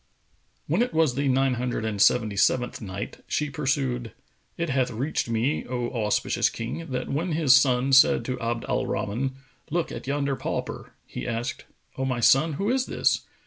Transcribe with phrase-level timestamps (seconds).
[0.65, 4.13] When it was the Nine Hundred and Seventy seventh Night, She pursued,
[4.57, 8.87] It hath reached me, O auspicious King, that when his son said to Abd al
[8.87, 9.35] Rahman,
[9.69, 11.65] "Look at yonder pauper!" he asked,
[11.99, 13.27] "O my son, who is this?"